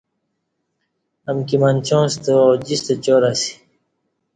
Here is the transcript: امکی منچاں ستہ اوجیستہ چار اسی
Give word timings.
امکی 1.29 1.57
منچاں 1.61 2.05
ستہ 2.13 2.33
اوجیستہ 2.45 2.93
چار 3.03 3.23
اسی 3.31 3.51